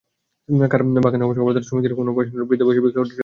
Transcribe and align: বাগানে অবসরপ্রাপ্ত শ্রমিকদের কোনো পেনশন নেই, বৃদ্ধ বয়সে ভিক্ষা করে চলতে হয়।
বাগানে 1.05 1.23
অবসরপ্রাপ্ত 1.23 1.65
শ্রমিকদের 1.67 1.93
কোনো 1.95 2.09
পেনশন 2.15 2.35
নেই, 2.35 2.47
বৃদ্ধ 2.47 2.63
বয়সে 2.63 2.81
ভিক্ষা 2.81 2.91
করে 2.91 2.97
চলতে 2.97 3.13
হয়। 3.13 3.19